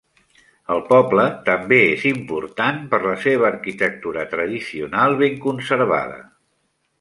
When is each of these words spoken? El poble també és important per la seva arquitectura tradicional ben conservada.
El 0.75 0.79
poble 0.85 1.25
també 1.49 1.77
és 1.89 2.05
important 2.11 2.79
per 2.93 3.01
la 3.03 3.13
seva 3.27 3.47
arquitectura 3.51 4.25
tradicional 4.33 5.15
ben 5.21 5.39
conservada. 5.45 6.19